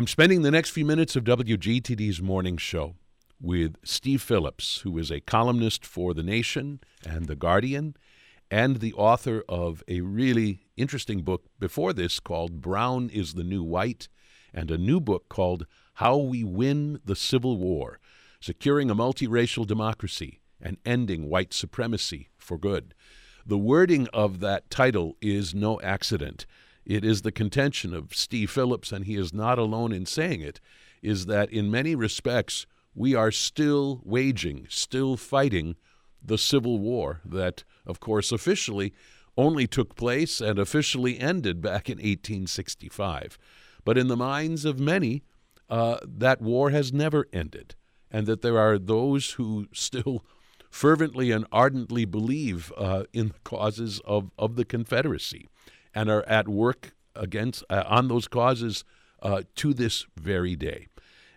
[0.00, 2.94] I'm spending the next few minutes of WGTD's morning show
[3.38, 7.94] with Steve Phillips, who is a columnist for The Nation and The Guardian,
[8.50, 13.62] and the author of a really interesting book before this called Brown is the New
[13.62, 14.08] White,
[14.54, 18.00] and a new book called How We Win the Civil War
[18.40, 22.94] Securing a Multiracial Democracy and Ending White Supremacy for Good.
[23.44, 26.46] The wording of that title is no accident.
[26.84, 30.60] It is the contention of Steve Phillips, and he is not alone in saying it,
[31.02, 35.76] is that in many respects, we are still waging, still fighting
[36.22, 38.92] the Civil War that, of course, officially
[39.36, 43.38] only took place and officially ended back in 1865.
[43.84, 45.22] But in the minds of many,
[45.68, 47.76] uh, that war has never ended,
[48.10, 50.24] and that there are those who still
[50.68, 55.48] fervently and ardently believe uh, in the causes of, of the Confederacy
[55.94, 58.84] and are at work against uh, on those causes
[59.22, 60.86] uh, to this very day.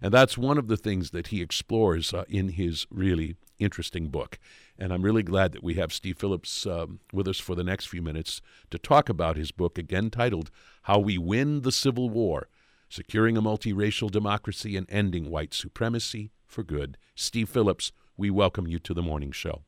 [0.01, 4.37] And that's one of the things that he explores uh, in his really interesting book.
[4.77, 7.85] And I'm really glad that we have Steve Phillips um, with us for the next
[7.85, 8.41] few minutes
[8.71, 10.51] to talk about his book, again titled
[10.83, 12.47] How We Win the Civil War
[12.93, 16.99] Securing a Multiracial Democracy and Ending White Supremacy for Good.
[17.15, 19.63] Steve Phillips, we welcome you to the morning show.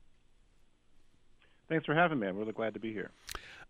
[1.67, 2.27] Thanks for having me.
[2.27, 3.09] I'm really glad to be here.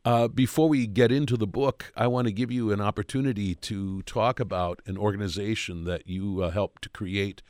[0.06, 4.04] Uh, before we get into the book, I want to give you an opportunity to
[4.04, 7.42] talk about an organization that you uh, helped to create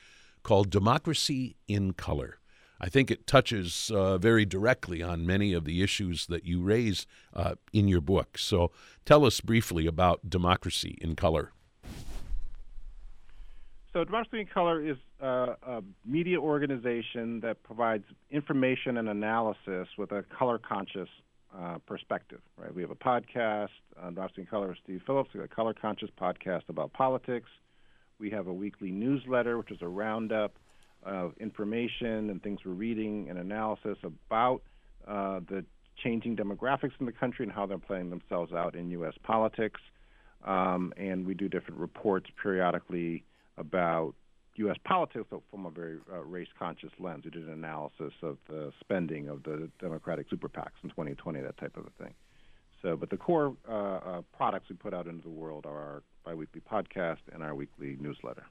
[0.42, 2.40] called Democracy in Color.
[2.80, 7.06] I think it touches uh, very directly on many of the issues that you raise
[7.34, 8.38] uh, in your book.
[8.38, 8.72] So
[9.04, 11.52] tell us briefly about Democracy in Color.
[13.92, 20.12] So, Democracy in Color is uh, a media organization that provides information and analysis with
[20.12, 21.08] a color conscious
[21.58, 22.74] uh, perspective, right?
[22.74, 23.70] We have a podcast,
[24.02, 27.50] uh, Democracy Color with Steve Phillips, a color conscious podcast about politics.
[28.20, 30.54] We have a weekly newsletter, which is a roundup
[31.04, 34.62] of information and things we're reading and analysis about
[35.08, 35.64] uh, the
[36.04, 39.14] changing demographics in the country and how they're playing themselves out in U.S.
[39.24, 39.80] politics.
[40.44, 43.24] Um, and we do different reports periodically
[43.58, 44.14] about
[44.58, 44.78] U.S.
[44.84, 47.26] politics from a very uh, race-conscious lens.
[47.26, 51.58] We did an analysis of the spending of the Democratic super PACs in 2020, that
[51.58, 52.14] type of a thing.
[52.82, 56.04] So, but the core uh, uh, products we put out into the world are our
[56.24, 58.46] biweekly podcast and our weekly newsletter.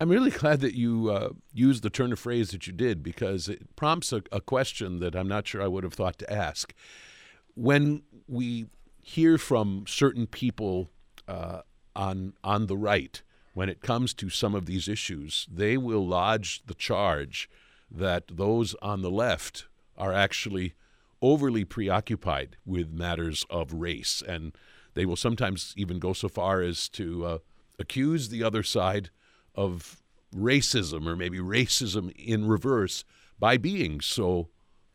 [0.00, 3.48] I'm really glad that you uh, used the turn of phrase that you did because
[3.48, 6.74] it prompts a, a question that I'm not sure I would have thought to ask.
[7.54, 8.66] When we
[9.00, 10.90] hear from certain people
[11.28, 11.60] uh,
[11.94, 13.22] on on the right
[13.54, 17.50] when it comes to some of these issues, they will lodge the charge
[17.90, 20.74] that those on the left are actually
[21.20, 24.22] overly preoccupied with matters of race.
[24.26, 24.56] And
[24.94, 27.38] they will sometimes even go so far as to uh,
[27.78, 29.10] accuse the other side
[29.54, 30.02] of
[30.34, 33.04] racism or maybe racism in reverse
[33.38, 34.48] by being so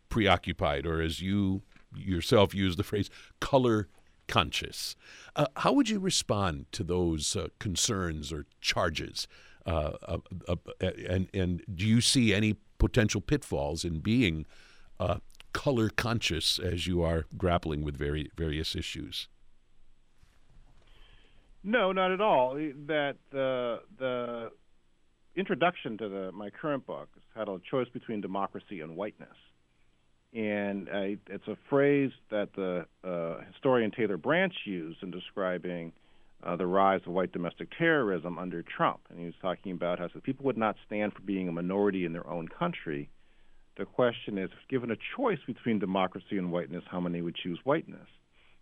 [0.10, 1.62] preoccupied, or as you
[1.96, 3.10] yourself use the phrase,
[3.40, 3.88] color
[4.28, 4.96] conscious.
[5.36, 9.28] Uh, how would you respond to those uh, concerns or charges?
[9.66, 10.18] Uh, uh,
[10.48, 10.56] uh
[11.10, 14.46] and, and do you see any potential pitfalls in being
[15.00, 15.18] uh,
[15.54, 19.28] color conscious as you are grappling with very, various issues?
[21.64, 22.56] No, not at all.
[22.56, 24.52] That the the
[25.36, 29.36] introduction to the my current book is titled "Choice Between Democracy and Whiteness,"
[30.34, 35.94] and uh, it's a phrase that the uh, historian Taylor Branch used in describing
[36.44, 39.00] uh, the rise of white domestic terrorism under Trump.
[39.10, 42.06] And he was talking about how so people would not stand for being a minority
[42.06, 43.10] in their own country.
[43.78, 47.60] The question is, if given a choice between democracy and whiteness, how many would choose
[47.64, 48.08] whiteness?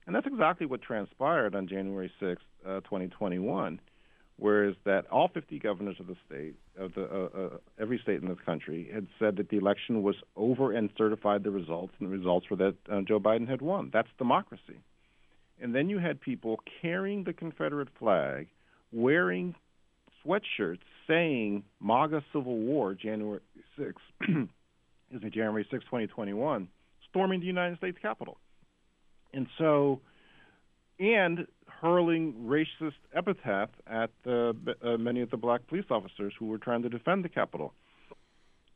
[0.06, 3.80] And that's exactly what transpired on January 6, uh, 2021
[4.38, 8.28] whereas that all 50 governors of the state of the uh, uh, every state in
[8.28, 12.18] this country had said that the election was over and certified the results, and the
[12.18, 13.90] results were that uh, Joe Biden had won.
[13.94, 14.80] That's democracy.
[15.62, 18.48] And then you had people carrying the Confederate flag,
[18.92, 19.56] wearing
[20.26, 23.40] sweatshirts saying MAGA Civil War, January
[23.78, 24.48] 6, excuse
[25.12, 26.68] me, January 6, 2021,
[27.10, 28.38] storming the United States Capitol.
[29.34, 30.02] And so
[31.00, 31.48] and
[31.82, 34.54] hurling racist epithets at uh,
[34.98, 37.74] many of the black police officers who were trying to defend the Capitol.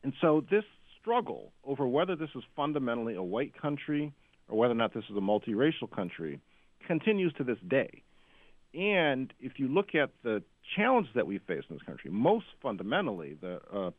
[0.02, 0.64] And so this
[1.00, 4.12] struggle over whether this is fundamentally a white country
[4.48, 6.40] or whether or not this is a multiracial country
[6.86, 8.02] continues to this day.
[8.74, 10.42] And if you look at the
[10.76, 13.90] challenge that we face in this country, most fundamentally, the uh,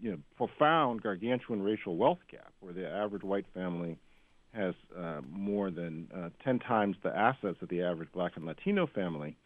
[0.00, 3.98] you know, profound gargantuan racial wealth gap, where the average white family–
[4.52, 8.86] has uh, more than uh, 10 times the assets of the average black and Latino
[8.86, 9.36] family,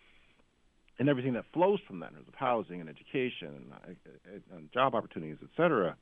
[0.99, 4.73] and everything that flows from that in terms of housing and education and, uh, and
[4.73, 5.97] job opportunities, et cetera,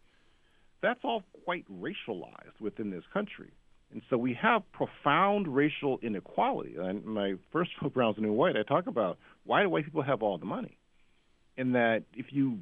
[0.82, 3.50] that's all quite racialized within this country.
[3.92, 6.74] And so we have profound racial inequality.
[6.78, 10.22] And my first book, Brown's New White, I talk about why do white people have
[10.22, 10.78] all the money?
[11.56, 12.58] And that if you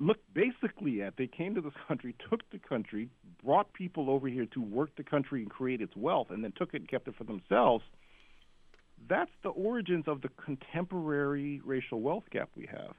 [0.00, 3.08] look basically at, they came to this country, took the country,
[3.44, 6.74] brought people over here to work the country and create its wealth, and then took
[6.74, 7.84] it and kept it for themselves.
[9.08, 12.94] That's the origins of the contemporary racial wealth gap we have.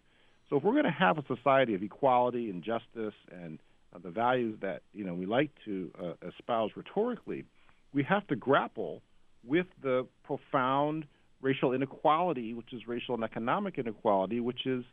[0.50, 3.60] So if we're going to have a society of equality and justice and
[3.94, 7.46] uh, the values that you know we like to uh, espouse rhetorically,
[7.94, 9.02] we have to grapple
[9.46, 11.06] with the profound
[11.42, 14.84] racial inequality, which is racial and economic inequality, which is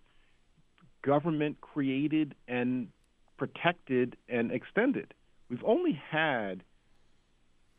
[1.05, 2.89] government created and
[3.37, 5.13] protected and extended.
[5.51, 6.63] We've only had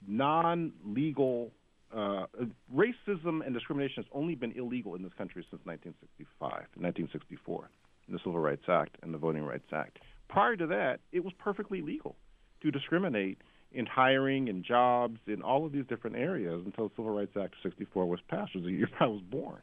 [0.08, 1.52] non legal
[1.96, 2.26] uh,
[2.74, 7.70] racism and discrimination has only been illegal in this country since 1965, 1964,
[8.08, 10.00] in the Civil Rights Act and the Voting Rights Act.
[10.28, 12.16] Prior to that, it was perfectly legal
[12.62, 13.38] to discriminate
[13.72, 17.54] in hiring and jobs in all of these different areas until the Civil Rights Act
[17.54, 19.62] of 64 was passed, was the year I was born.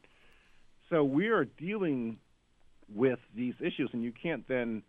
[0.89, 2.17] So we are dealing
[2.93, 4.83] with these issues, and you can't then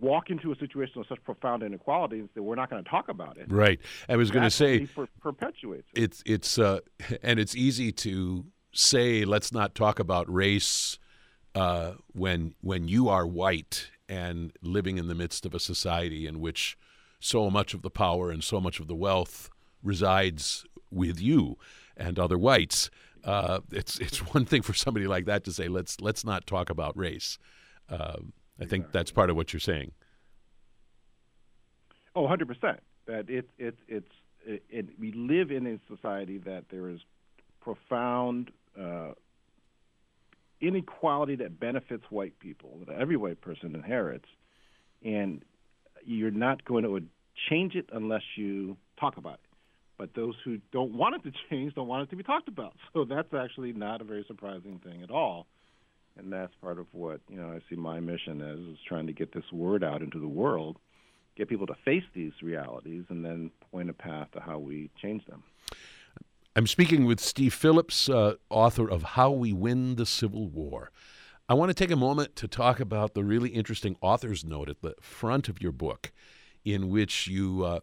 [0.00, 3.08] walk into a situation of such profound inequality and say we're not going to talk
[3.08, 3.46] about it.
[3.48, 3.78] Right.
[4.08, 6.02] I was going to say per- perpetuates it.
[6.02, 6.80] It's it's uh,
[7.22, 10.98] and it's easy to say let's not talk about race
[11.54, 16.40] uh, when when you are white and living in the midst of a society in
[16.40, 16.76] which
[17.18, 19.50] so much of the power and so much of the wealth
[19.82, 21.56] resides with you
[21.96, 22.90] and other whites.
[23.26, 26.70] Uh, it's it's one thing for somebody like that to say let's let's not talk
[26.70, 27.38] about race.
[27.90, 28.18] Uh,
[28.60, 29.92] I think that's part of what you're saying.
[32.14, 32.80] Oh, 100 percent.
[33.06, 34.12] That it's it's it's
[34.46, 37.00] it, it, we live in a society that there is
[37.60, 39.10] profound uh,
[40.60, 44.28] inequality that benefits white people that every white person inherits,
[45.04, 45.44] and
[46.04, 47.02] you're not going to
[47.50, 49.45] change it unless you talk about it.
[49.98, 52.74] But those who don't want it to change don't want it to be talked about.
[52.92, 55.46] So that's actually not a very surprising thing at all.
[56.18, 59.12] And that's part of what you know I see my mission as is trying to
[59.12, 60.78] get this word out into the world,
[61.36, 65.26] get people to face these realities, and then point a path to how we change
[65.26, 65.42] them.
[66.54, 70.90] I'm speaking with Steve Phillips, uh, author of How We Win the Civil War.
[71.50, 74.80] I want to take a moment to talk about the really interesting author's note at
[74.80, 76.12] the front of your book,
[76.64, 77.80] in which you uh,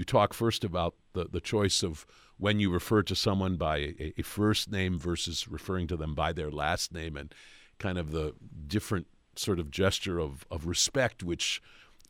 [0.00, 2.06] you talk first about the, the choice of
[2.38, 6.32] when you refer to someone by a, a first name versus referring to them by
[6.32, 7.34] their last name, and
[7.78, 8.34] kind of the
[8.66, 9.06] different
[9.36, 11.62] sort of gesture of, of respect which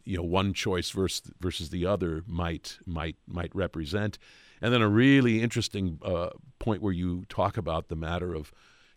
[0.05, 4.19] you know one choice versus versus the other might might might represent.
[4.63, 8.53] And then a really interesting uh, point where you talk about the matter of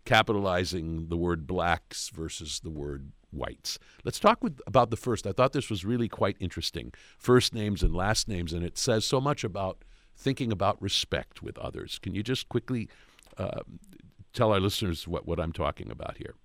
[0.05, 3.79] capitalizing the word blacks versus the word whites.
[4.03, 5.27] Let's talk with, about the first.
[5.27, 6.93] I thought this was really quite interesting.
[7.17, 9.83] First names and last names, and it says so much about
[10.15, 11.99] thinking about respect with others.
[11.99, 12.89] Can you just quickly
[13.37, 13.61] uh,
[14.33, 16.35] tell our listeners what, what I'm talking about here?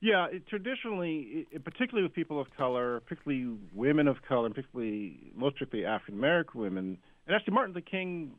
[0.00, 5.54] Yeah, it, traditionally, it, particularly with people of color, particularly women of color, particularly most
[5.54, 8.32] particularly African American women, and actually, Martin Luther King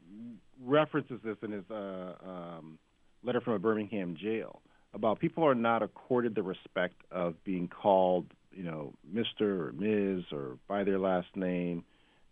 [0.65, 2.79] references this in his uh, um,
[3.23, 4.61] letter from a Birmingham jail
[4.93, 9.41] about people are not accorded the respect of being called, you know, Mr.
[9.41, 10.25] or Ms.
[10.31, 11.83] or by their last name,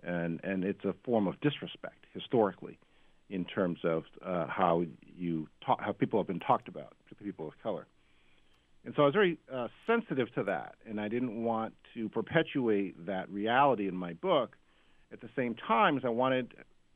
[0.04, 2.78] and and it's a form of disrespect historically,
[3.30, 4.84] in terms of uh, how
[5.18, 7.86] you talk, how people have been talked about, particularly people of color.
[8.86, 13.06] And so I was very uh, sensitive to that, and I didn't want to perpetuate
[13.06, 14.56] that reality in my book
[15.12, 16.54] at the same time, as I wanted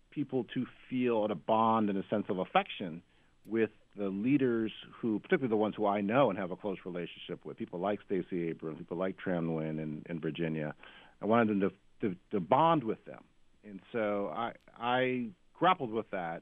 [0.09, 3.01] people to feel a bond and a sense of affection
[3.45, 4.71] with the leaders
[5.01, 7.99] who, particularly the ones who I know and have a close relationship with, people like
[8.05, 10.73] Stacey Abrams, people like Tram Nguyen in, in Virginia.
[11.21, 13.23] I wanted them to, to, to bond with them.
[13.67, 16.41] And so I, I grappled with that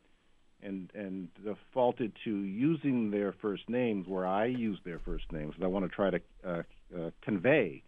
[0.61, 5.55] and, and defaulted to using their first names where I use their first names.
[5.61, 6.61] I want to try to uh,
[6.95, 7.83] uh, convey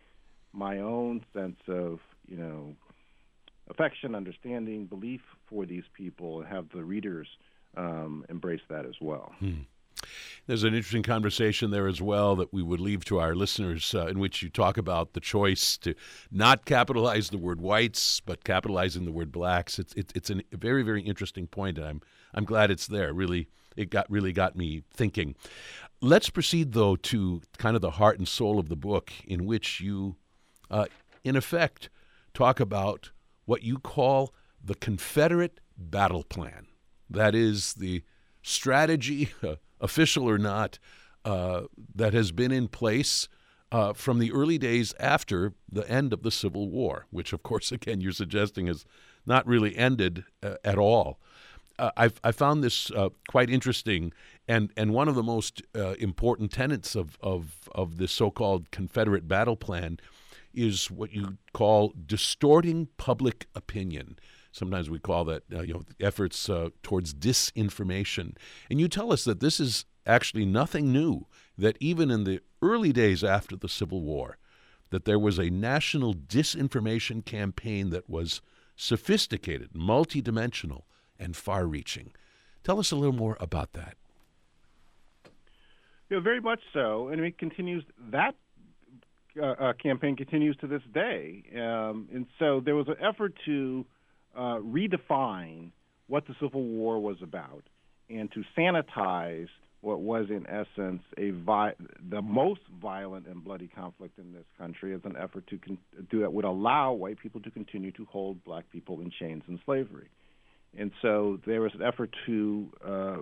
[0.53, 2.75] my own sense of, you know,
[3.69, 7.27] affection, understanding, belief for these people, and have the readers
[7.77, 9.33] um, embrace that as well.
[9.39, 9.61] Hmm.
[10.47, 14.07] There's an interesting conversation there as well that we would leave to our listeners, uh,
[14.07, 15.93] in which you talk about the choice to
[16.31, 19.77] not capitalize the word whites, but capitalizing the word blacks.
[19.77, 22.01] It's it, it's a very very interesting point, and I'm
[22.33, 23.13] I'm glad it's there.
[23.13, 23.47] Really,
[23.77, 25.35] it got really got me thinking.
[26.01, 29.79] Let's proceed though to kind of the heart and soul of the book, in which
[29.79, 30.15] you,
[30.71, 30.85] uh,
[31.23, 31.89] in effect,
[32.33, 33.11] talk about
[33.45, 36.67] what you call the Confederate battle plan.
[37.11, 38.03] That is the
[38.41, 39.29] strategy,
[39.81, 40.79] official or not,
[41.23, 41.63] uh,
[41.95, 43.27] that has been in place
[43.71, 47.71] uh, from the early days after the end of the Civil War, which, of course,
[47.71, 48.85] again, you're suggesting has
[49.25, 51.19] not really ended uh, at all.
[51.79, 54.11] Uh, I've, I found this uh, quite interesting,
[54.47, 58.71] and, and one of the most uh, important tenets of, of, of this so called
[58.71, 59.99] Confederate battle plan
[60.53, 64.17] is what you call distorting public opinion.
[64.51, 68.35] Sometimes we call that uh, you know efforts uh, towards disinformation.
[68.69, 71.27] And you tell us that this is actually nothing new.
[71.57, 74.37] That even in the early days after the Civil War,
[74.89, 78.41] that there was a national disinformation campaign that was
[78.75, 80.83] sophisticated, multidimensional,
[81.19, 82.11] and far-reaching.
[82.63, 83.95] Tell us a little more about that.
[86.09, 87.83] Yeah, very much so, and it continues.
[88.11, 88.35] That
[89.41, 93.85] uh, uh, campaign continues to this day, um, and so there was an effort to
[94.35, 95.71] uh, redefine
[96.07, 97.63] what the Civil War was about
[98.09, 99.47] and to sanitize
[99.81, 101.73] what was in essence a vi-
[102.09, 105.77] the most violent and bloody conflict in this country as an effort to con-
[106.11, 109.59] do that would allow white people to continue to hold black people in chains and
[109.65, 110.09] slavery.
[110.77, 113.17] And so there was an effort to uh,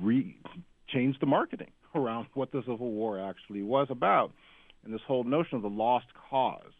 [0.00, 0.38] re-
[0.88, 4.30] change the marketing around what the Civil War actually was about.
[4.84, 6.72] And this whole notion of the lost cause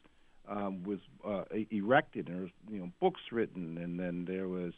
[0.48, 4.72] um, was uh, erected, and there was you know books written, and then there was,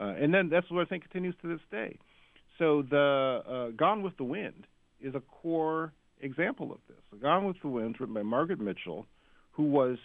[0.00, 1.98] uh, and then that's what I think continues to this day.
[2.58, 4.66] So the uh, Gone with the Wind
[5.00, 6.98] is a core example of this.
[7.10, 9.06] So Gone with the Wind, written by Margaret Mitchell,
[9.52, 9.98] who was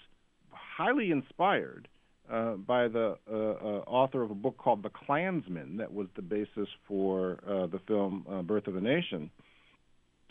[0.51, 1.87] highly inspired
[2.31, 6.21] uh, by the uh, uh, author of a book called The Clansman, that was the
[6.21, 9.29] basis for uh, the film uh, Birth of a Nation.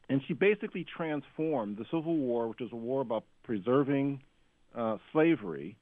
[0.09, 4.21] And she basically transformed the Civil War, which is a war about preserving
[4.75, 5.77] uh, slavery,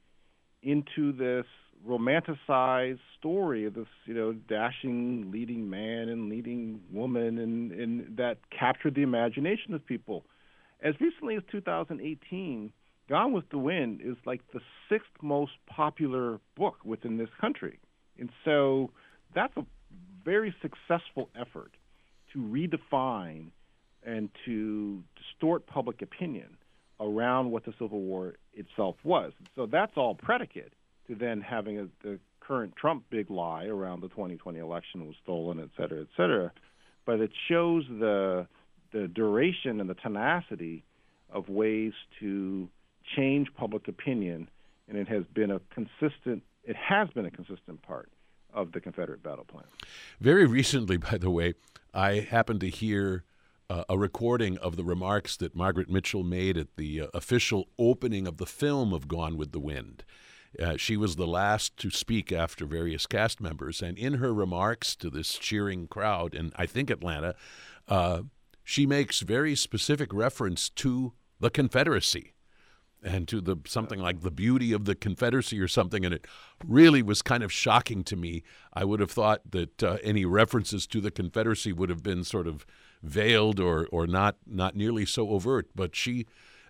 [0.63, 1.45] into this
[1.87, 8.37] romanticized story of this, you know, dashing leading man and leading woman, and, and that
[8.57, 10.23] captured the imagination of people.
[10.81, 12.71] As recently as 2018,
[13.09, 17.79] Gone with the Wind is like the sixth most popular book within this country,
[18.19, 18.91] and so
[19.33, 19.65] that's a
[20.25, 21.71] very successful effort
[22.33, 23.47] to redefine
[24.05, 26.57] and to distort public opinion
[26.99, 29.33] around what the Civil War itself was.
[29.55, 30.73] So that's all predicate
[31.07, 35.59] to then having a, the current Trump big lie around the 2020 election was stolen,
[35.59, 36.51] et cetera, et cetera.
[37.05, 38.47] But it shows the
[38.93, 40.83] the duration and the tenacity
[41.29, 42.69] of ways to
[43.15, 44.49] change public opinion,
[44.87, 46.43] and it has been a consistent.
[46.63, 48.09] It has been a consistent part
[48.53, 49.65] of the Confederate battle plan.
[50.19, 51.53] Very recently, by the way,
[51.93, 53.23] I happened to hear
[53.69, 58.27] uh, a recording of the remarks that Margaret Mitchell made at the uh, official opening
[58.27, 60.03] of the film of Gone with the Wind.
[60.61, 64.95] Uh, she was the last to speak after various cast members, and in her remarks
[64.95, 67.35] to this cheering crowd in, I think, Atlanta,
[67.87, 68.21] uh,
[68.63, 72.33] she makes very specific reference to the Confederacy
[73.03, 76.25] and to the something like the beauty of the Confederacy or something, and it
[76.65, 78.43] really was kind of shocking to me.
[78.73, 82.47] I would have thought that uh, any references to the Confederacy would have been sort
[82.47, 82.65] of
[83.03, 86.25] veiled or or not not nearly so overt, but she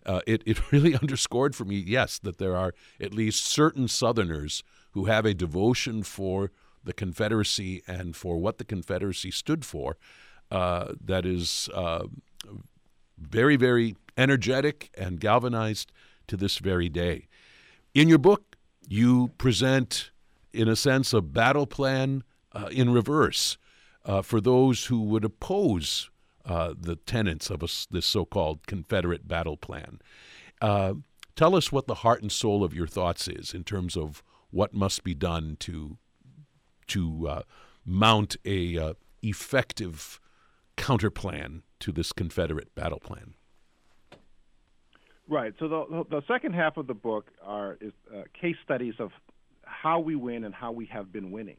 [0.05, 4.63] uh, it, it really underscored for me, yes, that there are at least certain Southerners
[4.91, 6.51] who have a devotion for
[6.83, 9.97] the Confederacy and for what the Confederacy stood for
[10.49, 12.05] uh, that is uh,
[13.17, 15.91] very, very energetic and galvanized
[16.27, 17.27] to this very day.
[17.93, 18.55] In your book,
[18.87, 20.11] you present,
[20.53, 23.57] in a sense, a battle plan uh, in reverse
[24.05, 26.09] uh, for those who would oppose
[26.47, 29.99] uh, the tenets of a, this so-called Confederate battle plan.
[30.61, 30.93] Uh,
[31.35, 34.73] tell us what the heart and soul of your thoughts is in terms of what
[34.73, 35.97] must be done to
[36.87, 37.41] to uh,
[37.85, 40.21] mount a uh, effective
[40.77, 43.33] counterplan to this Confederate battle plan.
[45.27, 45.53] Right.
[45.59, 49.11] So the the second half of the book are is uh, case studies of
[49.63, 51.57] how we win and how we have been winning,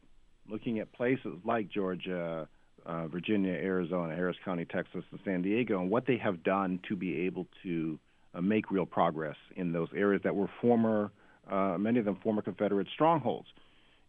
[0.49, 2.47] looking at places like Georgia,
[2.85, 6.95] uh, Virginia, Arizona, Harris County, Texas, and San Diego, and what they have done to
[6.95, 7.99] be able to
[8.33, 11.11] uh, make real progress in those areas that were former,
[11.51, 13.47] uh, many of them former Confederate strongholds.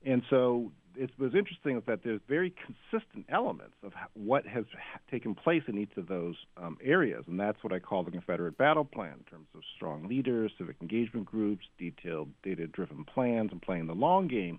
[0.04, 4.64] And so it was interesting that there's very consistent elements of what has
[5.10, 8.58] taken place in each of those um, areas, and that's what I call the Confederate
[8.58, 13.86] battle plan in terms of strong leaders, civic engagement groups, detailed data-driven plans, and playing
[13.86, 14.58] the long game.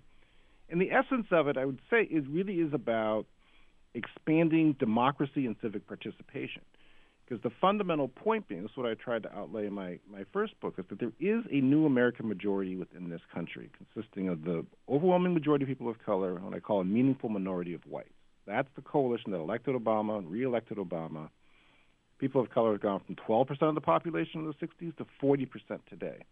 [0.70, 3.26] And the essence of it, I would say, it really is about
[3.94, 6.62] expanding democracy and civic participation.
[7.24, 10.24] Because the fundamental point being, this is what I tried to outlay in my, my
[10.32, 14.44] first book, is that there is a new American majority within this country, consisting of
[14.44, 17.82] the overwhelming majority of people of color, and what I call a meaningful minority of
[17.86, 18.10] whites.
[18.46, 21.28] That's the coalition that elected Obama and reelected Obama.
[22.18, 25.48] People of color have gone from 12% of the population in the 60s to 40%
[25.88, 26.24] today.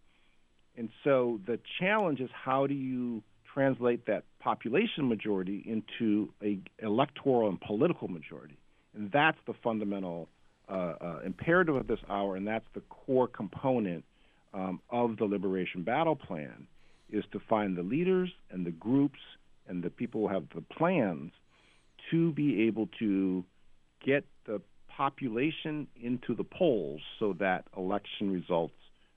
[0.76, 3.22] And so the challenge is how do you
[3.54, 8.56] translate that population majority into a electoral and political majority?
[8.94, 10.28] And that's the fundamental
[10.68, 14.04] uh, uh, imperative of this hour, and that's the core component
[14.54, 16.66] um, of the liberation battle plan,
[17.10, 19.18] is to find the leaders and the groups
[19.68, 21.32] and the people who have the plans
[22.10, 23.44] to be able to
[24.04, 28.74] get the population into the polls so that election results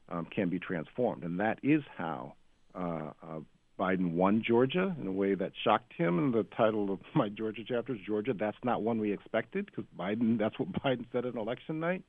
[0.10, 1.24] um, can be transformed.
[1.24, 2.34] And that is how
[2.76, 3.40] uh, uh,
[3.80, 6.20] Biden won Georgia in a way that shocked him.
[6.20, 8.34] And the title of my Georgia chapter is Georgia.
[8.34, 10.38] That's not one we expected because Biden.
[10.44, 12.04] That's what Biden said on election night,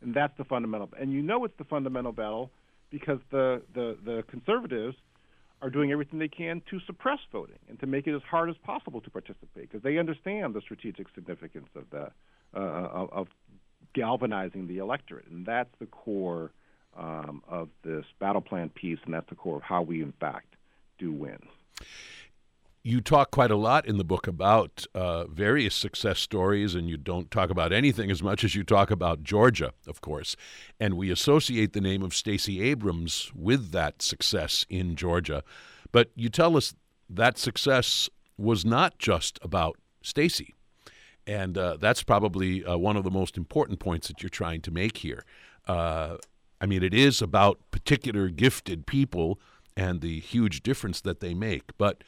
[0.00, 0.88] and that's the fundamental.
[0.98, 2.50] And you know it's the fundamental battle
[2.90, 4.96] because the the, the conservatives
[5.60, 8.56] are doing everything they can to suppress voting and to make it as hard as
[8.64, 12.12] possible to participate because they understand the strategic significance of that
[12.54, 13.28] uh, of
[13.94, 16.50] galvanizing the electorate, and that's the core
[16.96, 20.54] um, of this battle plan piece, and that's the core of how we in fact
[21.02, 21.38] do win.
[22.84, 26.96] You talk quite a lot in the book about uh, various success stories, and you
[26.96, 30.36] don't talk about anything as much as you talk about Georgia, of course.
[30.80, 35.44] And we associate the name of Stacey Abrams with that success in Georgia.
[35.92, 36.74] But you tell us
[37.08, 40.54] that success was not just about Stacey.
[41.24, 44.72] And uh, that's probably uh, one of the most important points that you're trying to
[44.72, 45.24] make here.
[45.68, 46.16] Uh,
[46.60, 49.38] I mean, it is about particular gifted people
[49.76, 51.76] and the huge difference that they make.
[51.78, 52.04] But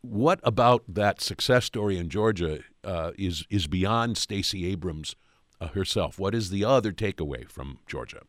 [0.00, 5.16] what about that success story in Georgia uh, is is beyond Stacey Abrams
[5.60, 6.18] uh, herself?
[6.18, 8.22] What is the other takeaway from Georgia?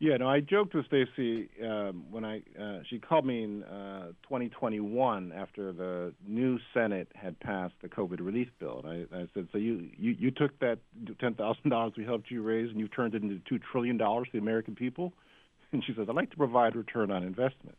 [0.00, 4.08] Yeah, no, I joked with Stacey um, when I uh, she called me in uh,
[4.24, 9.48] 2021 after the new Senate had passed the COVID relief bill, and I, I said,
[9.52, 10.78] "So you, you you took that
[11.20, 14.26] ten thousand dollars we helped you raise, and you turned it into two trillion dollars
[14.30, 15.12] for the American people?"
[15.74, 17.78] And she says, "I'd like to provide return on investment."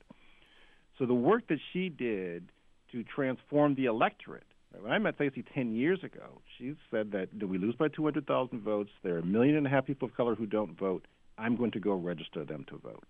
[0.98, 2.52] So the work that she did
[2.92, 4.44] to transform the electorate.
[4.80, 8.62] When I met Stacey 10 years ago, she said that do we lose by 200,000
[8.62, 8.90] votes?
[9.04, 11.08] There are a million and a half people of color who don't vote.
[11.38, 13.04] I'm going to go register them to vote.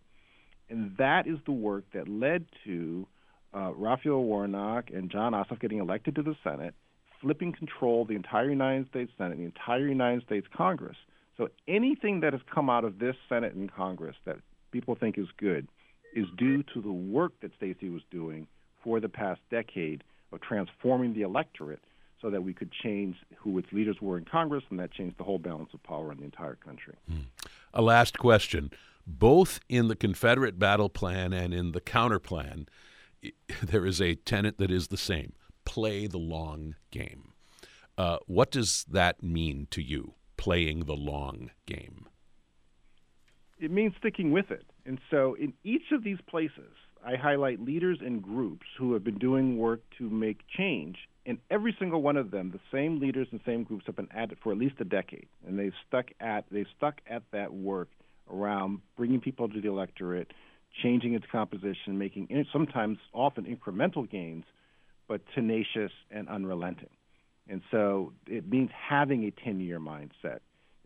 [0.69, 3.08] And that is the work that led to
[3.54, 6.74] uh, Raphael Warnock and Jon Ossoff getting elected to the Senate,
[7.21, 10.98] flipping control of the entire United States Senate, the entire United States Congress.
[11.38, 14.38] So anything that has come out of this Senate and Congress that
[14.76, 15.70] people think is good
[16.14, 18.46] is due to the work that Stacey was doing
[18.84, 21.80] for the past decade of transforming the electorate
[22.22, 25.24] so that we could change who its leaders were in Congress, and that changed the
[25.24, 26.96] whole balance of power in the entire country.
[27.10, 27.22] Hmm.
[27.74, 28.70] A last question.
[29.08, 32.68] Both in the Confederate battle plan and in the counter plan,
[33.64, 35.32] there is a tenet that is the same
[35.64, 37.32] play the long game.
[37.98, 42.08] Uh, what does that mean to you, playing the long game?
[43.60, 44.65] It means sticking with it.
[44.86, 46.74] And so in each of these places,
[47.06, 50.98] I highlight leaders and groups who have been doing work to make change.
[51.26, 54.32] In every single one of them, the same leaders and same groups have been at
[54.32, 57.89] it for at least a decade, and they've stuck at they've stuck at that work
[58.32, 60.32] around bringing people to the electorate,
[60.82, 64.46] changing its composition, making sometimes often incremental gains,
[65.08, 66.89] but tenacious and unrelenting.
[67.48, 70.39] And so it means having a 10-year mindset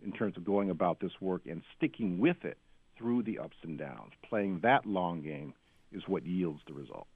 [0.03, 2.57] in terms of going about this work and sticking with it
[2.97, 4.11] through the ups and downs.
[4.27, 5.53] Playing that long game
[5.91, 7.09] is what yields the results.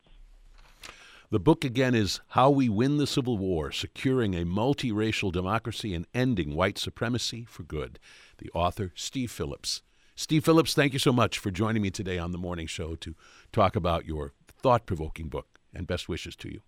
[1.29, 6.05] The book again is How We Win the Civil War Securing a Multiracial Democracy and
[6.13, 7.97] Ending White Supremacy for Good.
[8.37, 9.81] The author, Steve Phillips.
[10.15, 13.15] Steve Phillips, thank you so much for joining me today on the morning show to
[13.51, 16.61] talk about your thought provoking book, and best wishes to you.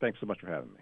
[0.00, 0.80] Thanks so much for having me.